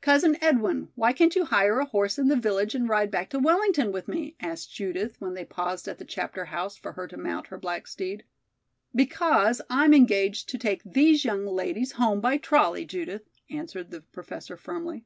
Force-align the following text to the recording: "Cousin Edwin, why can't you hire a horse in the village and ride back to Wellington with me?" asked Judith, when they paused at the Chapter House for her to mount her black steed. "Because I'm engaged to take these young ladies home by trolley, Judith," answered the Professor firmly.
"Cousin 0.00 0.38
Edwin, 0.40 0.88
why 0.94 1.12
can't 1.12 1.36
you 1.36 1.44
hire 1.44 1.78
a 1.78 1.84
horse 1.84 2.18
in 2.18 2.28
the 2.28 2.38
village 2.40 2.74
and 2.74 2.88
ride 2.88 3.10
back 3.10 3.28
to 3.28 3.38
Wellington 3.38 3.92
with 3.92 4.08
me?" 4.08 4.34
asked 4.40 4.72
Judith, 4.74 5.16
when 5.20 5.34
they 5.34 5.44
paused 5.44 5.86
at 5.86 5.98
the 5.98 6.06
Chapter 6.06 6.46
House 6.46 6.78
for 6.78 6.92
her 6.92 7.06
to 7.06 7.18
mount 7.18 7.48
her 7.48 7.58
black 7.58 7.86
steed. 7.86 8.24
"Because 8.94 9.60
I'm 9.68 9.92
engaged 9.92 10.48
to 10.48 10.56
take 10.56 10.80
these 10.86 11.22
young 11.22 11.44
ladies 11.44 11.92
home 11.92 12.22
by 12.22 12.38
trolley, 12.38 12.86
Judith," 12.86 13.28
answered 13.50 13.90
the 13.90 14.00
Professor 14.00 14.56
firmly. 14.56 15.04